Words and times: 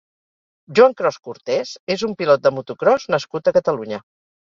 Joan 0.79 0.95
Cros 1.01 1.19
Cortés 1.27 1.75
és 1.99 2.07
un 2.09 2.17
pilot 2.25 2.47
de 2.49 2.55
motocròs 2.59 3.09
nascut 3.19 3.55
a 3.57 3.59
Catalunya. 3.63 4.07